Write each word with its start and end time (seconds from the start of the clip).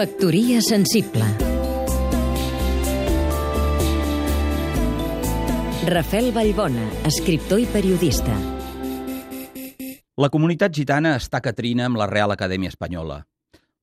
Factoria 0.00 0.62
sensible 0.62 1.26
Rafel 5.84 6.32
Vallbona, 6.32 6.86
escriptor 7.04 7.60
i 7.60 7.66
periodista. 7.68 8.32
La 10.16 10.30
comunitat 10.32 10.72
gitana 10.72 11.12
està 11.20 11.42
catrina 11.44 11.84
amb 11.84 12.00
la 12.00 12.06
Real 12.08 12.32
Acadèmia 12.32 12.72
Espanyola. 12.72 13.18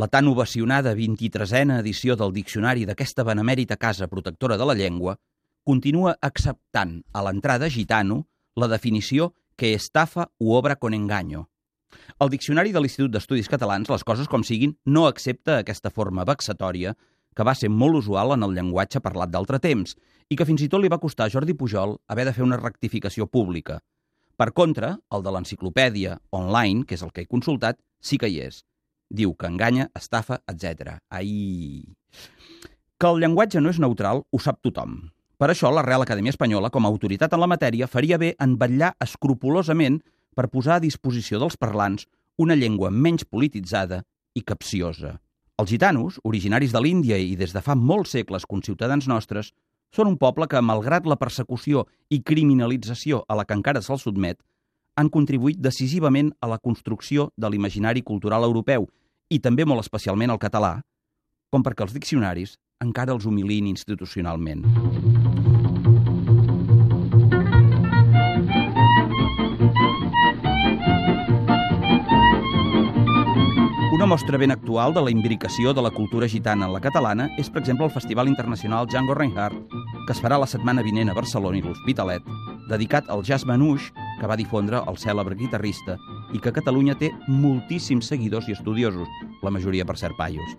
La 0.00 0.08
tan 0.08 0.32
ovacionada 0.32 0.94
23a 0.96 1.76
edició 1.82 2.16
del 2.16 2.32
diccionari 2.32 2.88
d'aquesta 2.88 3.28
benemèrita 3.28 3.76
casa 3.76 4.08
protectora 4.08 4.56
de 4.56 4.64
la 4.64 4.78
llengua 4.80 5.18
continua 5.60 6.16
acceptant 6.22 7.02
a 7.12 7.26
l'entrada 7.28 7.68
gitano 7.68 8.22
la 8.56 8.72
definició 8.72 9.34
que 9.60 9.74
estafa 9.74 10.30
u 10.38 10.56
obra 10.56 10.76
con 10.76 10.94
engaño. 10.94 11.50
El 12.18 12.30
diccionari 12.32 12.72
de 12.74 12.80
l'Institut 12.82 13.12
d'Estudis 13.14 13.48
Catalans, 13.50 13.90
les 13.92 14.04
coses 14.04 14.28
com 14.30 14.42
siguin, 14.42 14.74
no 14.86 15.06
accepta 15.06 15.58
aquesta 15.58 15.92
forma 15.94 16.26
vexatòria 16.28 16.94
que 17.38 17.46
va 17.46 17.54
ser 17.54 17.70
molt 17.70 18.00
usual 18.00 18.34
en 18.34 18.42
el 18.42 18.56
llenguatge 18.56 19.02
parlat 19.04 19.30
d'altre 19.30 19.60
temps 19.62 19.94
i 20.28 20.36
que 20.36 20.46
fins 20.48 20.64
i 20.64 20.68
tot 20.72 20.82
li 20.82 20.90
va 20.90 20.98
costar 20.98 21.28
a 21.28 21.32
Jordi 21.32 21.54
Pujol 21.54 21.94
haver 22.10 22.24
de 22.26 22.34
fer 22.34 22.42
una 22.44 22.58
rectificació 22.58 23.28
pública. 23.30 23.78
Per 24.38 24.50
contra, 24.54 24.96
el 25.14 25.22
de 25.22 25.34
l'enciclopèdia 25.34 26.18
online, 26.34 26.84
que 26.86 26.98
és 26.98 27.04
el 27.06 27.12
que 27.14 27.24
he 27.24 27.30
consultat, 27.30 27.78
sí 27.98 28.18
que 28.18 28.30
hi 28.30 28.40
és. 28.44 28.64
Diu 29.10 29.32
que 29.34 29.48
enganya, 29.50 29.88
estafa, 29.98 30.42
etc. 30.50 30.98
Ai... 31.10 31.86
Que 32.98 33.06
el 33.06 33.22
llenguatge 33.22 33.62
no 33.62 33.70
és 33.70 33.78
neutral 33.78 34.24
ho 34.30 34.42
sap 34.42 34.58
tothom. 34.66 34.98
Per 35.38 35.46
això, 35.52 35.70
la 35.70 35.84
Real 35.86 36.02
Acadèmia 36.02 36.34
Espanyola, 36.34 36.70
com 36.74 36.82
a 36.82 36.90
autoritat 36.90 37.34
en 37.34 37.42
la 37.42 37.50
matèria, 37.50 37.86
faria 37.86 38.18
bé 38.18 38.32
en 38.42 38.56
vetllar 38.58 38.96
escrupulosament 39.04 40.00
per 40.38 40.46
posar 40.52 40.76
a 40.78 40.84
disposició 40.84 41.40
dels 41.42 41.58
parlants 41.58 42.06
una 42.38 42.54
llengua 42.54 42.92
menys 42.94 43.24
polititzada 43.26 44.04
i 44.38 44.44
capciosa. 44.46 45.16
Els 45.58 45.72
gitanos, 45.72 46.20
originaris 46.22 46.70
de 46.70 46.82
l'Índia 46.84 47.18
i 47.18 47.34
des 47.34 47.50
de 47.50 47.62
fa 47.64 47.74
molts 47.74 48.14
segles 48.14 48.46
conciutadans 48.46 49.08
nostres, 49.10 49.50
són 49.90 50.06
un 50.06 50.18
poble 50.20 50.46
que, 50.46 50.62
malgrat 50.62 51.08
la 51.10 51.18
persecució 51.18 51.88
i 52.14 52.20
criminalització 52.22 53.24
a 53.26 53.34
la 53.40 53.46
que 53.48 53.56
encara 53.58 53.82
se'ls 53.82 54.06
sotmet, 54.06 54.38
han 54.98 55.10
contribuït 55.10 55.58
decisivament 55.58 56.30
a 56.40 56.52
la 56.52 56.60
construcció 56.62 57.32
de 57.36 57.50
l'imaginari 57.50 58.04
cultural 58.06 58.46
europeu 58.46 58.86
i 59.34 59.42
també 59.42 59.66
molt 59.66 59.82
especialment 59.82 60.30
al 60.30 60.42
català, 60.42 60.76
com 61.50 61.66
perquè 61.66 61.86
els 61.86 61.98
diccionaris 61.98 62.54
encara 62.84 63.14
els 63.16 63.26
humilin 63.26 63.66
institucionalment. 63.66 64.62
Una 64.62 65.17
mostra 74.08 74.38
ben 74.38 74.50
actual 74.50 74.94
de 74.94 75.02
la 75.04 75.10
imbricació 75.10 75.74
de 75.74 75.82
la 75.84 75.90
cultura 75.90 76.26
gitana 76.26 76.64
en 76.64 76.72
la 76.72 76.80
catalana 76.80 77.26
és, 77.36 77.50
per 77.52 77.60
exemple, 77.60 77.84
el 77.84 77.92
Festival 77.92 78.30
Internacional 78.30 78.86
Django 78.88 79.12
Reinhardt, 79.12 79.58
que 80.06 80.14
es 80.14 80.22
farà 80.24 80.38
la 80.40 80.48
setmana 80.48 80.80
vinent 80.82 81.10
a 81.12 81.16
Barcelona 81.18 81.58
i 81.58 81.60
l'Hospitalet, 81.60 82.24
dedicat 82.70 83.10
al 83.12 83.20
jazz 83.20 83.44
manouche 83.44 83.92
que 84.16 84.30
va 84.30 84.38
difondre 84.40 84.80
el 84.80 84.96
cèlebre 84.96 85.36
guitarrista 85.36 85.98
i 86.32 86.40
que 86.40 86.54
Catalunya 86.56 86.96
té 86.96 87.10
moltíssims 87.28 88.08
seguidors 88.08 88.48
i 88.48 88.56
estudiosos, 88.56 89.12
la 89.44 89.52
majoria 89.52 89.84
per 89.84 89.98
ser 90.00 90.14
paios. 90.16 90.56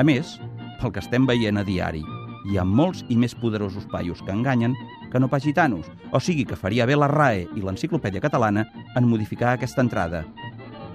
A 0.00 0.02
més, 0.02 0.38
pel 0.80 0.96
que 0.96 1.04
estem 1.04 1.28
veient 1.28 1.60
a 1.60 1.66
diari, 1.68 2.00
hi 2.48 2.56
ha 2.56 2.64
molts 2.64 3.04
i 3.12 3.20
més 3.20 3.36
poderosos 3.36 3.84
paios 3.92 4.24
que 4.24 4.32
enganyen 4.32 4.72
que 5.12 5.20
no 5.20 5.28
pas 5.28 5.44
gitanos, 5.44 5.84
o 6.12 6.20
sigui 6.20 6.48
que 6.48 6.56
faria 6.56 6.88
bé 6.88 6.96
la 6.96 7.12
RAE 7.12 7.44
i 7.44 7.60
l'Enciclopèdia 7.60 8.24
Catalana 8.24 8.64
en 8.96 9.04
modificar 9.04 9.52
aquesta 9.52 9.84
entrada, 9.84 10.24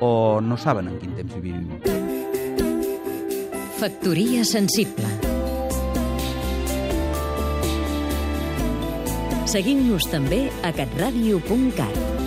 o 0.02 0.42
no 0.42 0.58
saben 0.58 0.90
en 0.90 1.00
quin 1.00 1.14
temps 1.16 1.36
vivim. 1.40 1.70
Factoria 3.82 4.44
sensible 4.46 5.10
Seguim-nos 9.52 10.06
també 10.08 10.46
a 10.64 10.72
catradio.cat 10.72 12.21